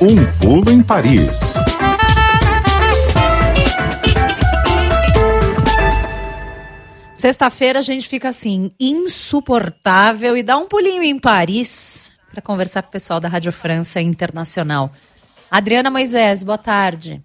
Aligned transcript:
Um 0.00 0.16
pulo 0.40 0.70
em 0.70 0.82
Paris. 0.82 1.54
Sexta-feira 7.14 7.78
a 7.78 7.82
gente 7.82 8.08
fica 8.08 8.28
assim, 8.28 8.72
insuportável 8.78 10.36
e 10.36 10.42
dá 10.42 10.56
um 10.58 10.66
pulinho 10.66 11.02
em 11.02 11.18
Paris 11.18 12.10
para 12.30 12.42
conversar 12.42 12.82
com 12.82 12.88
o 12.88 12.92
pessoal 12.92 13.20
da 13.20 13.28
Rádio 13.28 13.52
França 13.52 14.00
Internacional. 14.00 14.90
Adriana 15.50 15.90
Moisés, 15.90 16.42
boa 16.42 16.58
tarde. 16.58 17.22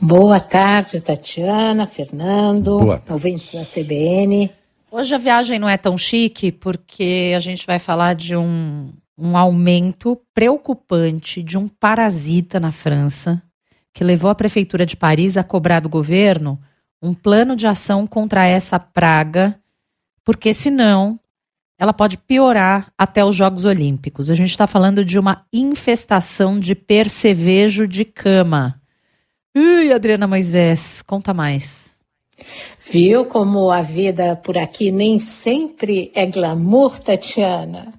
Boa 0.00 0.40
tarde, 0.40 1.00
Tatiana, 1.00 1.86
Fernando, 1.86 2.78
Boa 2.78 2.98
tarde. 2.98 3.12
ouvintes 3.12 3.52
da 3.52 3.64
CBN. 3.64 4.50
Hoje 4.90 5.14
a 5.14 5.18
viagem 5.18 5.58
não 5.58 5.68
é 5.68 5.76
tão 5.76 5.98
chique 5.98 6.50
porque 6.50 7.32
a 7.36 7.38
gente 7.40 7.66
vai 7.66 7.78
falar 7.78 8.14
de 8.14 8.34
um, 8.36 8.90
um 9.16 9.36
aumento 9.36 10.20
preocupante 10.34 11.42
de 11.42 11.56
um 11.56 11.68
parasita 11.68 12.58
na 12.58 12.72
França 12.72 13.42
que 13.92 14.02
levou 14.02 14.28
a 14.28 14.34
prefeitura 14.34 14.84
de 14.84 14.96
Paris 14.96 15.36
a 15.36 15.44
cobrar 15.44 15.80
do 15.80 15.88
governo 15.88 16.60
um 17.00 17.14
plano 17.14 17.54
de 17.54 17.66
ação 17.66 18.06
contra 18.06 18.46
essa 18.46 18.78
praga, 18.78 19.58
porque 20.24 20.52
senão 20.52 21.20
ela 21.78 21.92
pode 21.92 22.16
piorar 22.18 22.92
até 22.96 23.24
os 23.24 23.36
Jogos 23.36 23.64
Olímpicos. 23.64 24.30
A 24.30 24.34
gente 24.34 24.50
está 24.50 24.66
falando 24.66 25.04
de 25.04 25.18
uma 25.18 25.44
infestação 25.52 26.58
de 26.58 26.74
percevejo 26.74 27.86
de 27.86 28.04
cama. 28.04 28.80
Ui, 29.56 29.92
Adriana 29.92 30.26
Moisés, 30.26 31.02
conta 31.02 31.34
mais. 31.34 31.94
Viu 32.90 33.24
como 33.26 33.70
a 33.70 33.80
vida 33.80 34.36
por 34.36 34.58
aqui 34.58 34.90
nem 34.90 35.18
sempre 35.18 36.10
é 36.14 36.26
glamour, 36.26 36.98
Tatiana? 36.98 37.92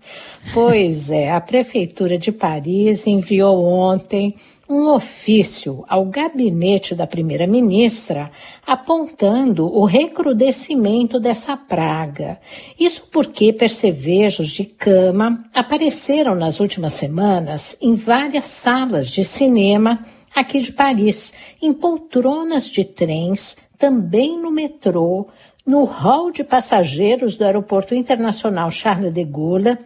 Pois 0.54 1.12
é, 1.12 1.32
a 1.32 1.42
Prefeitura 1.42 2.18
de 2.18 2.32
Paris 2.32 3.08
enviou 3.08 3.64
ontem 3.64 4.36
um 4.68 4.92
ofício 4.94 5.84
ao 5.88 6.06
gabinete 6.06 6.96
da 6.96 7.06
primeira-ministra 7.06 8.32
apontando 8.66 9.66
o 9.66 9.86
recrudescimento 9.86 11.20
dessa 11.20 11.56
praga. 11.56 12.40
Isso 12.80 13.08
porque 13.12 13.54
percevejos 13.54 14.50
de 14.50 14.66
cama 14.66 15.44
apareceram 15.54 16.34
nas 16.34 16.60
últimas 16.60 16.94
semanas 16.94 17.78
em 17.80 17.96
várias 17.96 18.46
salas 18.46 19.10
de 19.10 19.24
cinema 19.24 20.04
aqui 20.34 20.60
de 20.60 20.74
Paris, 20.74 21.34
em 21.62 21.72
poltronas 21.72 22.70
de 22.70 22.84
trens, 22.84 23.56
também 23.78 24.38
no 24.38 24.52
metrô, 24.52 25.28
no 25.66 25.84
hall 25.84 26.30
de 26.30 26.44
passageiros 26.44 27.36
do 27.36 27.44
Aeroporto 27.44 27.96
Internacional 27.96 28.70
Charles 28.70 29.14
de 29.14 29.24
Gaulle, 29.24 29.78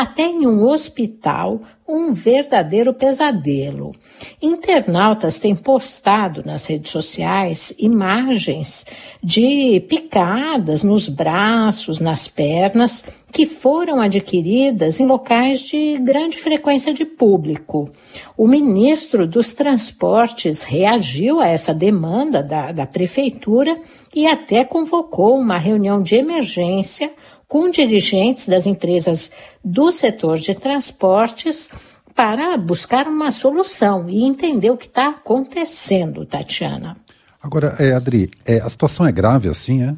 até 0.00 0.22
em 0.22 0.46
um 0.46 0.64
hospital, 0.64 1.60
um 1.86 2.14
verdadeiro 2.14 2.94
pesadelo. 2.94 3.92
Internautas 4.40 5.36
têm 5.36 5.54
postado 5.54 6.42
nas 6.42 6.64
redes 6.64 6.90
sociais 6.90 7.74
imagens 7.78 8.86
de 9.22 9.78
picadas 9.88 10.82
nos 10.82 11.06
braços, 11.06 12.00
nas 12.00 12.26
pernas, 12.26 13.04
que 13.30 13.44
foram 13.44 14.00
adquiridas 14.00 15.00
em 15.00 15.06
locais 15.06 15.60
de 15.60 15.98
grande 15.98 16.38
frequência 16.38 16.94
de 16.94 17.04
público. 17.04 17.90
O 18.38 18.46
ministro 18.46 19.26
dos 19.26 19.52
Transportes 19.52 20.62
reagiu 20.62 21.40
a 21.40 21.46
essa 21.46 21.74
demanda 21.74 22.42
da, 22.42 22.72
da 22.72 22.86
prefeitura 22.86 23.78
e 24.14 24.26
até 24.26 24.64
convocou 24.64 25.36
uma 25.36 25.58
reunião 25.58 26.02
de 26.02 26.14
emergência 26.14 27.12
com 27.50 27.68
dirigentes 27.68 28.46
das 28.46 28.64
empresas 28.64 29.32
do 29.62 29.90
setor 29.90 30.38
de 30.38 30.54
transportes 30.54 31.68
para 32.14 32.56
buscar 32.56 33.08
uma 33.08 33.32
solução 33.32 34.08
e 34.08 34.22
entender 34.22 34.70
o 34.70 34.76
que 34.76 34.86
está 34.86 35.08
acontecendo, 35.08 36.24
Tatiana. 36.24 36.96
Agora, 37.42 37.74
é, 37.80 37.92
Adri, 37.92 38.30
é, 38.46 38.60
a 38.60 38.68
situação 38.68 39.04
é 39.04 39.10
grave 39.10 39.48
assim, 39.48 39.82
é? 39.82 39.92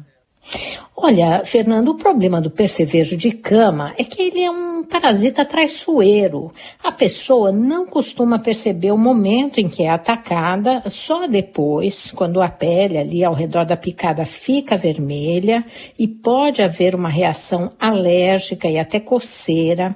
Olha, 0.95 1.43
Fernando, 1.43 1.89
o 1.89 1.97
problema 1.97 2.39
do 2.39 2.51
percevejo 2.51 3.17
de 3.17 3.31
cama 3.31 3.93
é 3.97 4.03
que 4.03 4.21
ele 4.21 4.41
é 4.41 4.51
um 4.51 4.83
parasita 4.83 5.43
traiçoeiro. 5.43 6.53
A 6.83 6.91
pessoa 6.91 7.51
não 7.51 7.85
costuma 7.85 8.37
perceber 8.37 8.91
o 8.91 8.97
momento 8.97 9.59
em 9.59 9.67
que 9.67 9.83
é 9.83 9.89
atacada, 9.89 10.83
só 10.89 11.27
depois, 11.27 12.11
quando 12.11 12.41
a 12.41 12.47
pele 12.47 12.97
ali 12.97 13.23
ao 13.23 13.33
redor 13.33 13.65
da 13.65 13.75
picada 13.75 14.23
fica 14.23 14.77
vermelha 14.77 15.65
e 15.97 16.07
pode 16.07 16.61
haver 16.61 16.93
uma 16.95 17.09
reação 17.09 17.71
alérgica 17.79 18.67
e 18.67 18.77
até 18.77 18.99
coceira. 18.99 19.95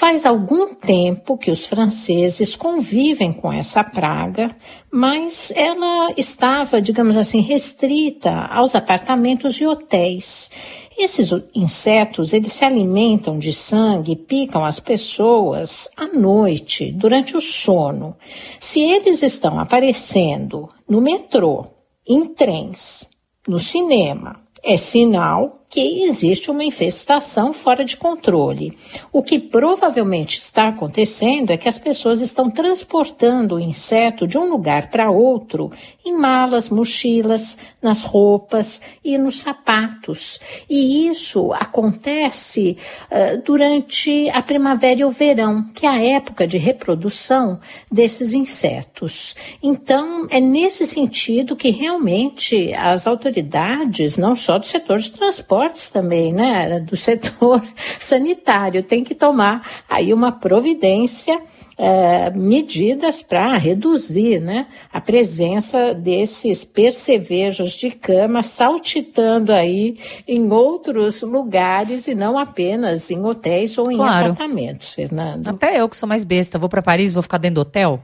Faz 0.00 0.24
algum 0.24 0.74
tempo 0.74 1.36
que 1.36 1.50
os 1.50 1.66
franceses 1.66 2.56
convivem 2.56 3.34
com 3.34 3.52
essa 3.52 3.84
praga, 3.84 4.56
mas 4.90 5.52
ela 5.54 6.10
estava, 6.16 6.80
digamos 6.80 7.18
assim, 7.18 7.40
restrita 7.40 8.30
aos 8.30 8.74
apartamentos 8.74 9.60
e 9.60 9.66
hotéis. 9.66 10.50
Esses 10.96 11.30
insetos, 11.54 12.32
eles 12.32 12.50
se 12.54 12.64
alimentam 12.64 13.38
de 13.38 13.52
sangue 13.52 14.12
e 14.12 14.16
picam 14.16 14.64
as 14.64 14.80
pessoas 14.80 15.86
à 15.94 16.06
noite, 16.06 16.90
durante 16.92 17.36
o 17.36 17.40
sono. 17.42 18.16
Se 18.58 18.80
eles 18.80 19.22
estão 19.22 19.60
aparecendo 19.60 20.70
no 20.88 21.02
metrô, 21.02 21.66
em 22.08 22.24
trens, 22.24 23.06
no 23.46 23.58
cinema, 23.58 24.40
é 24.62 24.78
sinal 24.78 25.59
que 25.70 26.02
existe 26.02 26.50
uma 26.50 26.64
infestação 26.64 27.52
fora 27.52 27.84
de 27.84 27.96
controle. 27.96 28.76
O 29.12 29.22
que 29.22 29.38
provavelmente 29.38 30.40
está 30.40 30.66
acontecendo 30.66 31.52
é 31.52 31.56
que 31.56 31.68
as 31.68 31.78
pessoas 31.78 32.20
estão 32.20 32.50
transportando 32.50 33.54
o 33.54 33.60
inseto 33.60 34.26
de 34.26 34.36
um 34.36 34.50
lugar 34.50 34.90
para 34.90 35.12
outro 35.12 35.70
em 36.04 36.18
malas, 36.18 36.68
mochilas, 36.68 37.56
nas 37.80 38.02
roupas 38.02 38.80
e 39.04 39.16
nos 39.16 39.40
sapatos. 39.40 40.40
E 40.68 41.06
isso 41.06 41.52
acontece 41.52 42.76
uh, 43.04 43.40
durante 43.44 44.28
a 44.30 44.42
primavera 44.42 45.00
e 45.00 45.04
o 45.04 45.10
verão, 45.10 45.70
que 45.72 45.86
é 45.86 45.88
a 45.88 46.02
época 46.02 46.48
de 46.48 46.58
reprodução 46.58 47.60
desses 47.90 48.34
insetos. 48.34 49.36
Então, 49.62 50.26
é 50.30 50.40
nesse 50.40 50.84
sentido 50.84 51.54
que 51.54 51.70
realmente 51.70 52.74
as 52.74 53.06
autoridades, 53.06 54.16
não 54.16 54.34
só 54.34 54.58
do 54.58 54.66
setor 54.66 54.98
de 54.98 55.12
transporte, 55.12 55.59
também, 55.92 56.32
né, 56.32 56.80
do 56.80 56.96
setor 56.96 57.62
sanitário, 57.98 58.82
tem 58.82 59.04
que 59.04 59.14
tomar 59.14 59.66
aí 59.88 60.12
uma 60.12 60.32
providência, 60.32 61.40
é, 61.76 62.30
medidas 62.30 63.22
para 63.22 63.56
reduzir, 63.56 64.38
né, 64.40 64.66
a 64.92 65.00
presença 65.00 65.94
desses 65.94 66.64
percevejos 66.64 67.72
de 67.72 67.90
cama 67.90 68.42
saltitando 68.42 69.52
aí 69.52 69.98
em 70.28 70.50
outros 70.52 71.22
lugares 71.22 72.06
e 72.06 72.14
não 72.14 72.38
apenas 72.38 73.10
em 73.10 73.24
hotéis 73.24 73.76
ou 73.78 73.90
em 73.90 73.96
Claro. 73.96 74.32
apartamentos, 74.32 74.92
Fernando. 74.92 75.48
Até 75.48 75.80
eu 75.80 75.88
que 75.88 75.96
sou 75.96 76.08
mais 76.08 76.24
besta, 76.24 76.58
vou 76.58 76.68
para 76.68 76.82
Paris, 76.82 77.14
vou 77.14 77.22
ficar 77.22 77.38
dentro 77.38 77.56
do 77.56 77.60
hotel? 77.62 78.00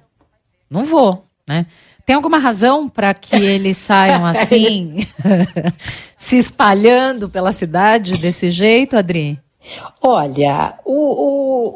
Não 0.70 0.84
vou, 0.84 1.24
né? 1.46 1.66
Tem 2.06 2.14
alguma 2.14 2.38
razão 2.38 2.88
para 2.88 3.12
que 3.12 3.34
eles 3.34 3.76
saiam 3.76 4.24
assim, 4.26 5.04
se 6.16 6.38
espalhando 6.38 7.28
pela 7.28 7.50
cidade 7.50 8.16
desse 8.16 8.50
jeito, 8.50 8.96
Adri? 8.96 9.38
Olha, 10.00 10.74
o, 10.84 10.92
o- 10.94 11.68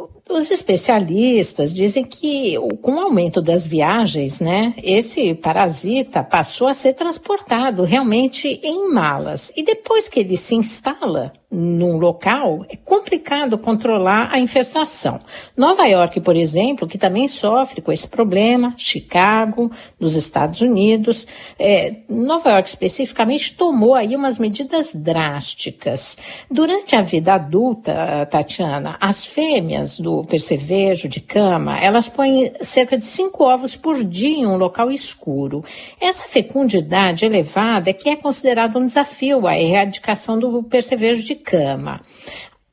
os 0.33 0.49
especialistas 0.49 1.73
dizem 1.73 2.03
que 2.03 2.55
com 2.81 2.95
o 2.95 2.99
aumento 2.99 3.41
das 3.41 3.65
viagens, 3.65 4.39
né, 4.39 4.73
esse 4.81 5.33
parasita 5.35 6.23
passou 6.23 6.67
a 6.67 6.73
ser 6.73 6.93
transportado 6.93 7.83
realmente 7.83 8.59
em 8.63 8.91
malas. 8.91 9.51
E 9.55 9.63
depois 9.63 10.07
que 10.07 10.19
ele 10.19 10.37
se 10.37 10.55
instala 10.55 11.31
num 11.51 11.97
local, 11.97 12.65
é 12.69 12.77
complicado 12.77 13.57
controlar 13.57 14.29
a 14.31 14.39
infestação. 14.39 15.19
Nova 15.55 15.85
York, 15.85 16.21
por 16.21 16.35
exemplo, 16.35 16.87
que 16.87 16.97
também 16.97 17.27
sofre 17.27 17.81
com 17.81 17.91
esse 17.91 18.07
problema, 18.07 18.73
Chicago, 18.77 19.69
nos 19.99 20.15
Estados 20.15 20.61
Unidos, 20.61 21.27
é, 21.59 21.95
Nova 22.09 22.51
York 22.51 22.69
especificamente 22.69 23.57
tomou 23.57 23.95
aí 23.95 24.15
umas 24.15 24.39
medidas 24.39 24.95
drásticas. 24.95 26.17
Durante 26.49 26.95
a 26.95 27.01
vida 27.01 27.33
adulta, 27.33 28.25
Tatiana, 28.31 28.95
as 29.01 29.25
fêmeas 29.25 29.99
do 29.99 30.20
percevejo 30.25 31.07
de 31.07 31.19
cama, 31.19 31.79
elas 31.79 32.07
põem 32.07 32.51
cerca 32.61 32.97
de 32.97 33.05
cinco 33.05 33.43
ovos 33.43 33.75
por 33.75 34.03
dia 34.03 34.39
em 34.39 34.45
um 34.45 34.57
local 34.57 34.91
escuro. 34.91 35.63
Essa 35.99 36.25
fecundidade 36.25 37.25
elevada 37.25 37.89
é 37.89 37.93
que 37.93 38.09
é 38.09 38.15
considerado 38.15 38.77
um 38.77 38.85
desafio 38.85 39.47
à 39.47 39.57
erradicação 39.57 40.39
do 40.39 40.63
percevejo 40.63 41.23
de 41.23 41.35
cama. 41.35 42.01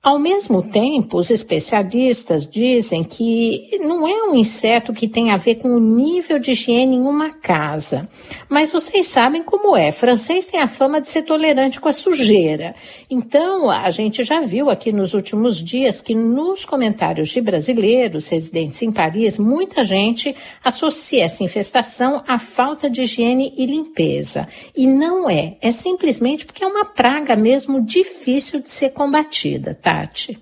Ao 0.00 0.16
mesmo 0.16 0.62
tempo, 0.62 1.18
os 1.18 1.28
especialistas 1.28 2.46
dizem 2.46 3.02
que 3.02 3.78
não 3.80 4.06
é 4.06 4.30
um 4.30 4.36
inseto 4.36 4.92
que 4.92 5.08
tem 5.08 5.32
a 5.32 5.36
ver 5.36 5.56
com 5.56 5.70
o 5.70 5.80
nível 5.80 6.38
de 6.38 6.52
higiene 6.52 6.94
em 6.94 7.00
uma 7.00 7.32
casa. 7.32 8.08
Mas 8.48 8.70
vocês 8.70 9.08
sabem 9.08 9.42
como 9.42 9.76
é. 9.76 9.90
Francês 9.90 10.46
tem 10.46 10.60
a 10.60 10.68
fama 10.68 11.00
de 11.00 11.10
ser 11.10 11.22
tolerante 11.22 11.80
com 11.80 11.88
a 11.88 11.92
sujeira. 11.92 12.76
Então, 13.10 13.68
a 13.68 13.90
gente 13.90 14.22
já 14.22 14.40
viu 14.40 14.70
aqui 14.70 14.92
nos 14.92 15.14
últimos 15.14 15.56
dias 15.56 16.00
que 16.00 16.14
nos 16.14 16.64
comentários 16.64 17.30
de 17.30 17.40
brasileiros 17.40 18.28
residentes 18.28 18.80
em 18.82 18.92
Paris, 18.92 19.36
muita 19.36 19.84
gente 19.84 20.34
associa 20.62 21.24
essa 21.24 21.42
infestação 21.42 22.22
à 22.26 22.38
falta 22.38 22.88
de 22.88 23.02
higiene 23.02 23.52
e 23.56 23.66
limpeza. 23.66 24.46
E 24.76 24.86
não 24.86 25.28
é. 25.28 25.56
É 25.60 25.72
simplesmente 25.72 26.46
porque 26.46 26.62
é 26.62 26.66
uma 26.68 26.84
praga 26.84 27.34
mesmo 27.34 27.82
difícil 27.82 28.62
de 28.62 28.70
ser 28.70 28.90
combatida. 28.90 29.76
Tá? 29.82 29.87
Tati. 29.88 30.38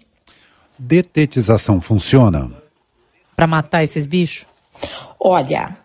Detetização 0.76 1.80
funciona? 1.80 2.50
Para 3.36 3.46
matar 3.46 3.84
esses 3.84 4.04
bichos? 4.04 4.44
Olha, 5.20 5.78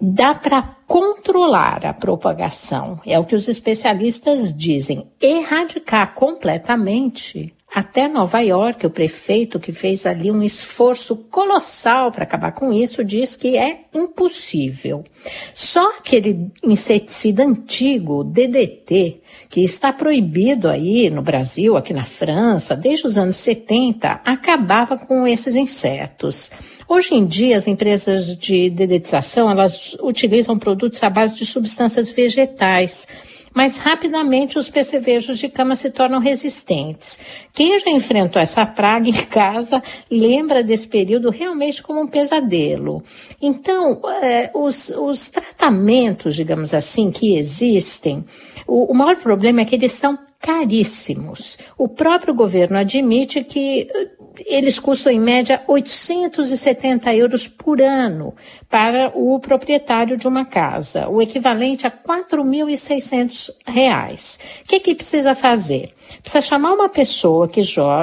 dá 0.00 0.34
para 0.34 0.62
controlar 0.84 1.86
a 1.86 1.94
propagação, 1.94 3.00
é 3.06 3.16
o 3.20 3.24
que 3.24 3.36
os 3.36 3.46
especialistas 3.46 4.52
dizem. 4.52 5.06
Erradicar 5.22 6.12
completamente 6.14 7.54
até 7.76 8.08
Nova 8.08 8.40
York, 8.40 8.86
o 8.86 8.90
prefeito 8.90 9.60
que 9.60 9.70
fez 9.70 10.06
ali 10.06 10.30
um 10.30 10.42
esforço 10.42 11.14
colossal 11.14 12.10
para 12.10 12.24
acabar 12.24 12.52
com 12.52 12.72
isso, 12.72 13.04
diz 13.04 13.36
que 13.36 13.58
é 13.58 13.80
impossível. 13.94 15.04
Só 15.52 15.98
aquele 15.98 16.50
inseticida 16.64 17.44
antigo, 17.44 18.24
DDT, 18.24 19.20
que 19.50 19.60
está 19.60 19.92
proibido 19.92 20.70
aí 20.70 21.10
no 21.10 21.20
Brasil, 21.20 21.76
aqui 21.76 21.92
na 21.92 22.04
França, 22.04 22.74
desde 22.74 23.06
os 23.06 23.18
anos 23.18 23.36
70, 23.36 24.22
acabava 24.24 24.96
com 24.96 25.26
esses 25.26 25.54
insetos. 25.54 26.50
Hoje 26.88 27.14
em 27.14 27.26
dia, 27.26 27.58
as 27.58 27.66
empresas 27.66 28.38
de 28.38 28.70
dedetização, 28.70 29.50
elas 29.50 29.98
utilizam 30.00 30.58
produtos 30.58 31.02
à 31.02 31.10
base 31.10 31.36
de 31.36 31.44
substâncias 31.44 32.08
vegetais 32.08 33.06
mas 33.56 33.78
rapidamente 33.78 34.58
os 34.58 34.68
percevejos 34.68 35.38
de 35.38 35.48
cama 35.48 35.74
se 35.74 35.90
tornam 35.90 36.20
resistentes. 36.20 37.18
Quem 37.54 37.80
já 37.80 37.90
enfrentou 37.90 38.40
essa 38.40 38.66
praga 38.66 39.08
em 39.08 39.14
casa 39.14 39.82
lembra 40.10 40.62
desse 40.62 40.86
período 40.86 41.30
realmente 41.30 41.82
como 41.82 42.02
um 42.02 42.06
pesadelo. 42.06 43.02
Então, 43.40 44.02
é, 44.20 44.50
os, 44.52 44.90
os 44.90 45.30
tratamentos, 45.30 46.36
digamos 46.36 46.74
assim, 46.74 47.10
que 47.10 47.38
existem, 47.38 48.26
o, 48.66 48.92
o 48.92 48.94
maior 48.94 49.16
problema 49.16 49.62
é 49.62 49.64
que 49.64 49.74
eles 49.74 49.92
são 49.92 50.18
caríssimos. 50.38 51.56
O 51.78 51.88
próprio 51.88 52.34
governo 52.34 52.76
admite 52.76 53.42
que 53.42 53.88
eles 54.44 54.78
custam 54.78 55.12
em 55.12 55.20
média 55.20 55.62
870 55.66 57.14
euros 57.14 57.46
por 57.48 57.80
ano 57.80 58.34
para 58.68 59.12
o 59.14 59.38
proprietário 59.38 60.16
de 60.16 60.26
uma 60.26 60.44
casa, 60.44 61.08
o 61.08 61.22
equivalente 61.22 61.86
a 61.86 61.90
4.600 61.90 63.50
reais. 63.64 64.38
O 64.64 64.68
que, 64.68 64.80
que 64.80 64.94
precisa 64.94 65.34
fazer? 65.34 65.92
Precisa 66.20 66.40
chamar 66.40 66.72
uma 66.72 66.88
pessoa 66.88 67.48
que 67.48 67.60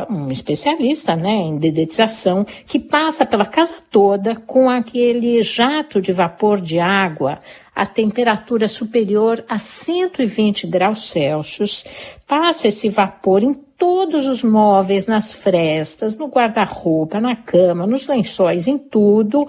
um 0.09 0.31
especialista 0.31 1.15
né, 1.15 1.33
em 1.33 1.57
dedetização, 1.57 2.45
que 2.65 2.79
passa 2.79 3.25
pela 3.25 3.45
casa 3.45 3.75
toda 3.91 4.35
com 4.35 4.69
aquele 4.69 5.41
jato 5.43 6.01
de 6.01 6.11
vapor 6.11 6.61
de 6.61 6.79
água 6.79 7.39
a 7.75 7.85
temperatura 7.85 8.67
superior 8.67 9.43
a 9.49 9.57
120 9.57 10.67
graus 10.67 11.09
Celsius, 11.09 11.83
passa 12.27 12.67
esse 12.67 12.87
vapor 12.89 13.43
em 13.43 13.53
todos 13.83 14.25
os 14.25 14.41
móveis, 14.41 15.07
nas 15.07 15.33
frestas, 15.33 16.15
no 16.15 16.27
guarda-roupa, 16.27 17.19
na 17.19 17.35
cama, 17.35 17.85
nos 17.85 18.07
lençóis, 18.07 18.65
em 18.65 18.77
tudo. 18.77 19.45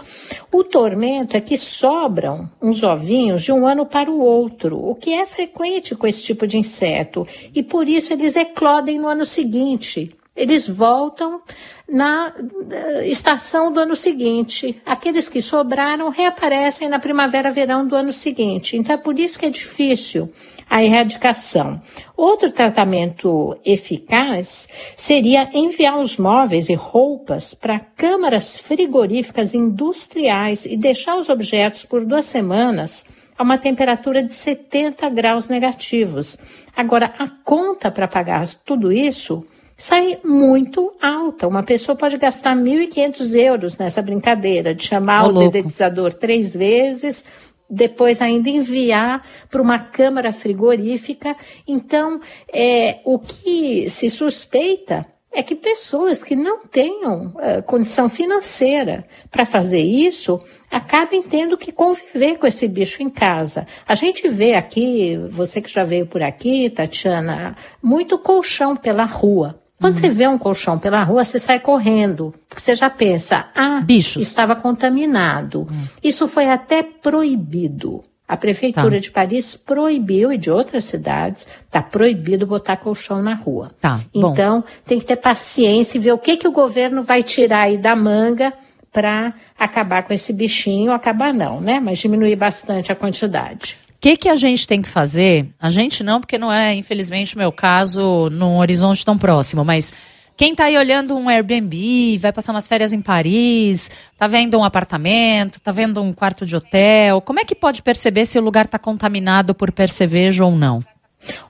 O 0.50 0.64
tormento 0.64 1.36
é 1.36 1.40
que 1.40 1.56
sobram 1.56 2.50
uns 2.60 2.82
ovinhos 2.82 3.44
de 3.44 3.52
um 3.52 3.64
ano 3.64 3.86
para 3.86 4.10
o 4.10 4.19
outro, 4.19 4.76
o 4.76 4.96
que 4.96 5.12
é 5.12 5.25
frequente 5.25 5.94
com 5.94 6.04
esse 6.04 6.20
tipo 6.20 6.48
de 6.48 6.58
inseto, 6.58 7.25
e 7.54 7.62
por 7.62 7.86
isso 7.86 8.12
eles 8.12 8.34
eclodem 8.34 8.98
no 8.98 9.06
ano 9.06 9.25
seguinte. 9.25 10.12
Eles 10.36 10.66
voltam 10.66 11.40
na 11.88 12.34
eh, 12.70 13.06
estação 13.06 13.70
do 13.70 13.78
ano 13.78 13.94
seguinte. 13.94 14.82
Aqueles 14.84 15.28
que 15.28 15.40
sobraram 15.40 16.08
reaparecem 16.08 16.88
na 16.88 16.98
primavera-verão 16.98 17.86
do 17.86 17.94
ano 17.94 18.12
seguinte. 18.12 18.76
Então 18.76 18.96
é 18.96 18.98
por 18.98 19.16
isso 19.19 19.38
que 19.38 19.46
é 19.46 19.50
difícil 19.50 20.32
a 20.69 20.82
erradicação. 20.82 21.81
Outro 22.16 22.50
tratamento 22.50 23.56
eficaz 23.64 24.69
seria 24.96 25.48
enviar 25.52 25.98
os 25.98 26.19
móveis 26.19 26.69
e 26.69 26.75
roupas 26.75 27.54
para 27.54 27.78
câmaras 27.78 28.58
frigoríficas 28.58 29.54
industriais 29.54 30.64
e 30.64 30.76
deixar 30.76 31.16
os 31.16 31.28
objetos 31.28 31.84
por 31.84 32.04
duas 32.04 32.26
semanas 32.26 33.04
a 33.38 33.42
uma 33.42 33.58
temperatura 33.58 34.22
de 34.22 34.34
70 34.34 35.08
graus 35.10 35.48
negativos. 35.48 36.37
Agora, 36.75 37.14
a 37.19 37.28
conta 37.28 37.90
para 37.90 38.08
pagar 38.08 38.46
tudo 38.64 38.90
isso 38.90 39.44
sai 39.76 40.19
muito 40.25 40.93
alta. 41.00 41.49
Uma 41.49 41.62
pessoa 41.62 41.97
pode 41.97 42.17
gastar 42.17 42.56
1.500 42.56 43.35
euros 43.35 43.79
nessa 43.79 44.03
brincadeira 44.03 44.75
de 44.75 44.85
chamar 44.85 45.26
o, 45.26 45.29
o 45.31 45.49
dedetizador 45.49 46.12
três 46.15 46.55
vezes, 46.55 47.25
depois 47.69 48.21
ainda 48.21 48.49
enviar 48.49 49.26
para 49.50 49.62
uma 49.62 49.79
câmara 49.79 50.32
frigorífica. 50.32 51.35
Então, 51.67 52.21
é, 52.53 53.00
o 53.05 53.19
que 53.19 53.88
se 53.88 54.09
suspeita 54.11 55.06
é 55.35 55.43
que 55.43 55.56
pessoas 55.56 56.23
que 56.23 56.37
não 56.37 56.65
tenham 56.65 57.26
uh, 57.26 57.62
condição 57.67 58.09
financeira 58.09 59.05
para 59.31 59.44
fazer 59.44 59.81
isso 59.81 60.38
acabem 60.71 61.23
tendo 61.25 61.59
que 61.59 61.73
conviver 61.73 62.38
com 62.38 62.47
esse 62.47 62.69
bicho 62.69 63.03
em 63.03 63.11
casa. 63.11 63.67
A 63.87 63.97
gente 63.97 64.29
vê 64.29 64.55
aqui, 64.55 65.19
você 65.29 65.61
que 65.61 65.71
já 65.71 65.82
veio 65.82 66.06
por 66.06 66.23
aqui, 66.23 66.71
Tatiana, 66.71 67.56
muito 67.82 68.17
colchão 68.17 68.76
pela 68.76 69.05
rua. 69.05 69.61
Quando 69.81 69.97
uhum. 69.97 70.00
você 70.00 70.11
vê 70.11 70.29
um 70.29 70.38
colchão 70.38 70.79
pela 70.79 71.03
rua, 71.03 71.25
você 71.25 71.38
sai 71.38 71.59
correndo, 71.59 72.32
porque 72.49 72.61
você 72.61 72.75
já 72.75 72.88
pensa, 72.88 73.50
ah, 73.55 73.81
Bichos. 73.81 74.23
estava 74.23 74.55
contaminado. 74.55 75.61
Uhum. 75.61 75.85
Isso 76.03 76.29
foi 76.29 76.49
até 76.49 76.82
proibido. 76.82 78.03
A 78.26 78.37
prefeitura 78.38 78.93
tá. 78.93 78.99
de 78.99 79.11
Paris 79.11 79.55
proibiu 79.55 80.32
e 80.32 80.38
de 80.38 80.50
outras 80.50 80.85
cidades 80.85 81.47
está 81.67 81.82
proibido 81.82 82.47
botar 82.47 82.79
colchão 82.79 83.21
na 83.21 83.35
rua. 83.35 83.69
Tá, 83.79 84.00
então 84.15 84.61
bom. 84.61 84.67
tem 84.87 84.99
que 84.99 85.05
ter 85.05 85.17
paciência 85.17 85.99
e 85.99 86.00
ver 86.00 86.12
o 86.12 86.19
que 86.19 86.38
que 86.38 86.49
o 86.49 86.53
governo 86.53 87.03
vai 87.03 87.23
tirar 87.23 87.62
aí 87.62 87.76
da 87.76 87.94
manga 87.94 88.55
para 88.91 89.35
acabar 89.59 90.05
com 90.05 90.15
esse 90.15 90.32
bichinho, 90.32 90.93
acabar 90.93 91.35
não, 91.35 91.61
né? 91.61 91.81
Mas 91.81 91.99
diminuir 91.99 92.37
bastante 92.37 92.91
a 92.91 92.94
quantidade 92.94 93.83
que, 94.04 94.18
que 94.18 94.28
a 94.28 94.36
gente 94.36 94.66
tem 94.66 94.82
que 94.82 94.88
fazer? 94.88 95.48
A 95.58 95.70
gente 95.70 96.04
não, 96.04 96.20
porque 96.20 96.36
não 96.36 96.52
é, 96.52 96.74
infelizmente, 96.74 97.34
o 97.34 97.38
meu 97.38 97.50
caso 97.50 98.28
num 98.30 98.58
horizonte 98.58 99.02
tão 99.02 99.16
próximo, 99.16 99.64
mas 99.64 99.94
quem 100.36 100.52
está 100.52 100.64
aí 100.64 100.76
olhando 100.76 101.16
um 101.16 101.26
Airbnb, 101.26 102.18
vai 102.18 102.30
passar 102.30 102.52
umas 102.52 102.68
férias 102.68 102.92
em 102.92 103.00
Paris, 103.00 103.90
está 104.12 104.26
vendo 104.26 104.58
um 104.58 104.62
apartamento, 104.62 105.54
está 105.54 105.73
vendo 105.73 106.02
um 106.02 106.12
quarto 106.12 106.44
de 106.44 106.54
hotel, 106.54 107.23
como 107.23 107.40
é 107.40 107.46
que 107.46 107.54
pode 107.54 107.80
perceber 107.80 108.26
se 108.26 108.38
o 108.38 108.42
lugar 108.42 108.66
está 108.66 108.78
contaminado 108.78 109.54
por 109.54 109.73
percevejo 109.73 110.44
ou 110.44 110.50
não? 110.50 110.84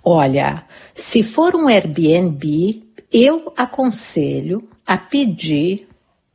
Olha, 0.04 0.62
se 0.94 1.24
for 1.24 1.56
um 1.56 1.66
Airbnb, 1.66 2.84
eu 3.12 3.52
aconselho 3.56 4.68
a 4.86 4.96
pedir 4.96 5.88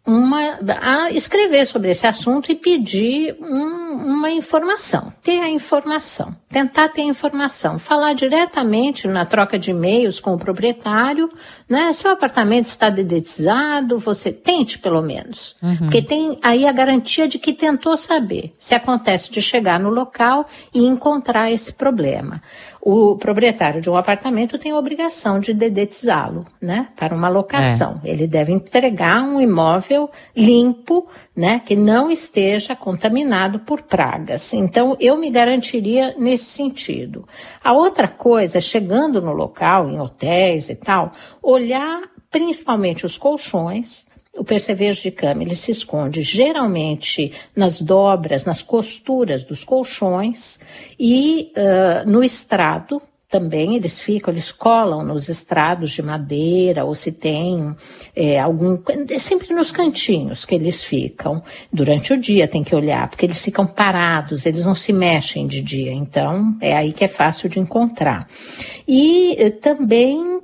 uma, 0.09 0.59
a 0.81 1.11
escrever 1.11 1.67
sobre 1.67 1.91
esse 1.91 2.07
assunto 2.07 2.51
e 2.51 2.55
pedir 2.55 3.37
um, 3.39 4.15
uma 4.15 4.31
informação, 4.31 5.13
ter 5.21 5.39
a 5.39 5.47
informação, 5.47 6.35
tentar 6.49 6.89
ter 6.89 7.03
informação, 7.03 7.77
falar 7.77 8.13
diretamente 8.13 9.07
na 9.07 9.23
troca 9.23 9.59
de 9.59 9.69
e-mails 9.69 10.19
com 10.19 10.33
o 10.33 10.39
proprietário, 10.39 11.29
né? 11.69 11.93
Se 11.93 12.07
o 12.07 12.09
apartamento 12.09 12.65
está 12.65 12.89
dedetizado, 12.89 13.99
você 13.99 14.31
tente 14.31 14.79
pelo 14.79 15.01
menos, 15.01 15.55
uhum. 15.61 15.77
porque 15.77 16.01
tem 16.01 16.39
aí 16.41 16.67
a 16.67 16.71
garantia 16.71 17.27
de 17.27 17.37
que 17.37 17.53
tentou 17.53 17.95
saber 17.95 18.51
se 18.57 18.73
acontece 18.73 19.29
de 19.29 19.41
chegar 19.41 19.79
no 19.79 19.89
local 19.89 20.43
e 20.73 20.85
encontrar 20.85 21.51
esse 21.51 21.73
problema 21.73 22.41
o 22.81 23.15
proprietário 23.17 23.81
de 23.81 23.89
um 23.89 23.95
apartamento 23.95 24.57
tem 24.57 24.71
a 24.71 24.77
obrigação 24.77 25.39
de 25.39 25.53
dedetizá-lo, 25.53 26.45
né, 26.61 26.87
para 26.95 27.13
uma 27.13 27.27
locação. 27.27 27.99
É. 28.03 28.09
Ele 28.09 28.27
deve 28.27 28.51
entregar 28.51 29.21
um 29.21 29.41
imóvel 29.41 30.09
limpo, 30.35 31.07
né, 31.35 31.61
que 31.65 31.75
não 31.75 32.09
esteja 32.09 32.75
contaminado 32.75 33.59
por 33.59 33.81
pragas. 33.81 34.53
Então, 34.53 34.95
eu 34.99 35.17
me 35.17 35.29
garantiria 35.29 36.15
nesse 36.17 36.45
sentido. 36.45 37.27
A 37.63 37.73
outra 37.73 38.07
coisa, 38.07 38.61
chegando 38.61 39.21
no 39.21 39.33
local, 39.33 39.89
em 39.89 39.99
hotéis 39.99 40.69
e 40.69 40.75
tal, 40.75 41.11
olhar 41.41 42.01
principalmente 42.31 43.05
os 43.05 43.17
colchões, 43.17 44.05
o 44.39 44.43
percevejo 44.43 45.01
de 45.01 45.11
cama 45.11 45.43
ele 45.43 45.55
se 45.55 45.71
esconde 45.71 46.21
geralmente 46.21 47.33
nas 47.53 47.81
dobras, 47.81 48.45
nas 48.45 48.61
costuras 48.61 49.43
dos 49.43 49.65
colchões 49.65 50.59
e 50.97 51.51
uh, 51.57 52.09
no 52.09 52.23
estrado, 52.23 53.01
também 53.29 53.75
eles 53.75 54.01
ficam, 54.01 54.33
eles 54.33 54.51
colam 54.51 55.03
nos 55.03 55.29
estrados 55.29 55.91
de 55.91 56.01
madeira, 56.01 56.83
ou 56.83 56.95
se 56.95 57.11
tem 57.11 57.75
é, 58.15 58.39
algum. 58.39 58.81
É 59.07 59.19
sempre 59.19 59.53
nos 59.53 59.71
cantinhos 59.71 60.45
que 60.45 60.55
eles 60.55 60.83
ficam. 60.83 61.43
Durante 61.71 62.11
o 62.11 62.19
dia 62.19 62.47
tem 62.47 62.63
que 62.63 62.73
olhar, 62.73 63.07
porque 63.07 63.27
eles 63.27 63.39
ficam 63.39 63.67
parados, 63.67 64.47
eles 64.47 64.65
não 64.65 64.73
se 64.73 64.91
mexem 64.91 65.45
de 65.45 65.61
dia. 65.61 65.93
Então, 65.93 66.57
é 66.59 66.75
aí 66.75 66.91
que 66.91 67.03
é 67.03 67.07
fácil 67.07 67.47
de 67.47 67.59
encontrar. 67.59 68.25
E 68.87 69.35
eh, 69.37 69.51
também 69.51 70.19
uh, 70.19 70.41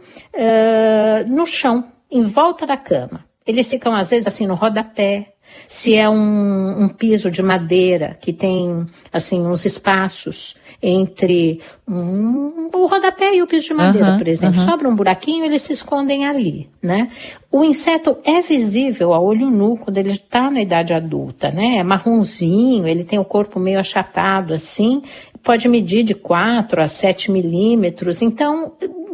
no 1.27 1.47
chão, 1.47 1.91
em 2.11 2.21
volta 2.21 2.67
da 2.67 2.77
cama. 2.77 3.25
Eles 3.45 3.69
ficam, 3.69 3.93
às 3.93 4.09
vezes, 4.09 4.27
assim, 4.27 4.47
no 4.47 4.55
rodapé. 4.55 5.34
Se 5.67 5.95
é 5.95 6.09
um, 6.09 6.83
um 6.83 6.87
piso 6.87 7.29
de 7.29 7.41
madeira 7.41 8.17
que 8.19 8.31
tem, 8.31 8.85
assim, 9.11 9.41
uns 9.41 9.65
espaços 9.65 10.55
entre 10.81 11.61
um, 11.87 12.69
o 12.73 12.85
rodapé 12.85 13.35
e 13.35 13.41
o 13.41 13.47
piso 13.47 13.67
de 13.67 13.73
madeira, 13.73 14.11
uhum, 14.11 14.17
por 14.17 14.27
exemplo. 14.27 14.59
Uhum. 14.59 14.65
Sobra 14.65 14.89
um 14.89 14.95
buraquinho, 14.95 15.45
eles 15.45 15.63
se 15.63 15.73
escondem 15.73 16.25
ali, 16.25 16.69
né? 16.81 17.09
O 17.51 17.63
inseto 17.63 18.17
é 18.23 18.41
visível 18.41 19.13
a 19.13 19.19
olho 19.19 19.49
nu 19.49 19.77
quando 19.77 19.97
ele 19.97 20.11
está 20.11 20.51
na 20.51 20.61
idade 20.61 20.93
adulta, 20.93 21.49
né? 21.49 21.77
É 21.77 21.83
marronzinho, 21.83 22.87
ele 22.87 23.03
tem 23.03 23.17
o 23.17 23.25
corpo 23.25 23.59
meio 23.59 23.79
achatado 23.79 24.53
assim, 24.53 25.01
pode 25.41 25.67
medir 25.67 26.03
de 26.03 26.13
4 26.13 26.81
a 26.81 26.87
7 26.87 27.31
milímetros, 27.31 28.21
então 28.21 28.73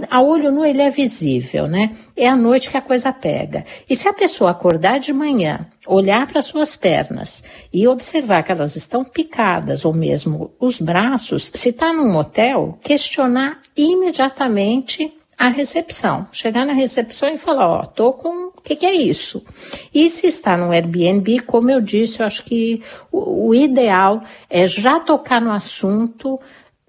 a 0.10 0.22
olho 0.22 0.52
nu 0.52 0.66
ele 0.66 0.82
é 0.82 0.90
visível, 0.90 1.68
né? 1.68 1.92
É 2.16 2.28
à 2.28 2.36
noite 2.36 2.72
que 2.72 2.78
a 2.78 2.82
coisa 2.82 3.12
pega. 3.12 3.66
E 3.90 3.96
se 3.96 4.08
a 4.08 4.14
pessoa 4.14 4.52
acordar 4.52 5.00
de 5.00 5.14
manhã, 5.14 5.68
olhar 5.86 6.21
para 6.28 6.42
suas 6.42 6.76
pernas 6.76 7.44
e 7.74 7.88
observar 7.88 8.44
que 8.44 8.52
elas 8.52 8.76
estão 8.76 9.04
picadas 9.04 9.86
ou 9.86 9.94
mesmo 9.94 10.52
os 10.60 10.80
braços, 10.80 11.52
se 11.54 11.70
está 11.70 11.94
num 11.94 12.16
hotel, 12.16 12.78
questionar 12.82 13.60
imediatamente 13.76 15.14
a 15.42 15.48
recepção. 15.48 16.28
Chegar 16.32 16.68
na 16.68 16.74
recepção 16.74 17.28
e 17.28 17.38
falar, 17.38 17.68
ó, 17.68 17.86
tô 17.86 18.14
com, 18.14 18.50
o 18.50 18.62
que, 18.62 18.76
que, 18.76 18.86
é 18.86 18.94
isso? 18.94 19.44
E 19.92 20.08
se 20.08 20.28
está 20.28 20.56
no 20.56 20.72
Airbnb, 20.72 21.40
como 21.40 21.72
eu 21.72 21.82
disse, 21.82 22.20
eu 22.20 22.28
acho 22.28 22.44
que 22.44 22.84
o, 23.12 23.48
o 23.48 23.56
ideal 23.56 24.22
é 24.48 24.68
já 24.68 25.00
tocar 25.00 25.42
no 25.42 25.52
assunto 25.52 26.40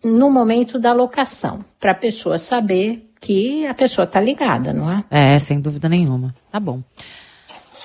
no 0.05 0.31
momento 0.31 0.79
da 0.79 0.93
locação, 0.93 1.65
para 1.81 1.93
a 1.93 1.95
pessoa 1.95 2.39
saber 2.39 3.09
que 3.21 3.67
a 3.67 3.73
pessoa 3.73 4.05
está 4.05 4.21
ligada, 4.21 4.73
não 4.73 4.91
é? 4.91 5.05
É, 5.11 5.39
sem 5.39 5.61
dúvida 5.61 5.89
nenhuma. 5.89 6.35
Tá 6.51 6.59
bom. 6.59 6.83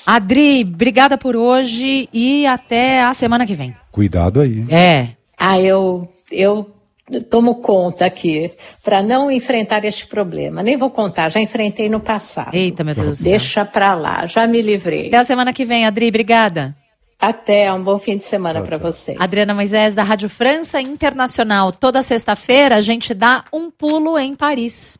Adri, 0.08 0.62
obrigada 0.62 1.18
por 1.18 1.36
hoje 1.36 2.08
e 2.14 2.48
até 2.48 3.02
a 3.02 3.12
semana 3.12 3.46
que 3.46 3.54
vem. 3.54 3.76
Cuidado 3.92 4.40
aí. 4.40 4.64
É. 4.70 5.10
Ah, 5.38 5.60
eu, 5.60 6.10
eu 6.32 6.74
tomo 7.30 7.56
conta 7.56 8.06
aqui 8.06 8.50
para 8.82 9.04
não 9.04 9.30
enfrentar 9.30 9.84
este 9.84 10.08
problema. 10.08 10.64
Nem 10.64 10.78
vou 10.78 10.90
contar, 10.90 11.28
já 11.28 11.42
enfrentei 11.42 11.90
no 11.90 12.00
passado. 12.00 12.56
Eita, 12.56 12.86
meu 12.86 12.96
Deus. 12.96 13.20
Deixa 13.20 13.66
para 13.66 13.94
lá, 13.96 14.26
já 14.28 14.48
me 14.48 14.62
livrei. 14.62 15.08
Até 15.08 15.18
a 15.18 15.24
semana 15.26 15.52
que 15.52 15.66
vem, 15.66 15.86
Adri, 15.86 16.08
obrigada. 16.08 16.74
Até, 17.20 17.74
um 17.74 17.84
bom 17.84 17.98
fim 17.98 18.16
de 18.16 18.24
semana 18.24 18.62
para 18.62 18.78
vocês. 18.78 19.20
Adriana 19.20 19.54
Moisés, 19.54 19.96
da 19.96 20.04
Rádio 20.04 20.30
França 20.30 20.80
Internacional. 20.80 21.72
Toda 21.72 22.02
sexta-feira 22.04 22.76
a 22.76 22.82
gente 22.82 23.14
dá 23.14 23.44
um 23.52 23.72
pulo 23.72 24.20
em 24.20 24.36
Paris. 24.36 25.00